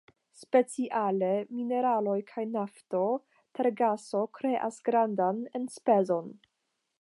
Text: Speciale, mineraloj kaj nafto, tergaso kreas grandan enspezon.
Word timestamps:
Speciale, 0.43 1.27
mineraloj 1.57 2.15
kaj 2.31 2.45
nafto, 2.55 3.03
tergaso 3.59 4.23
kreas 4.39 4.81
grandan 4.89 5.45
enspezon. 5.61 6.35